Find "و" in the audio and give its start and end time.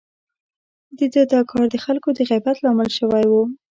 3.27-3.33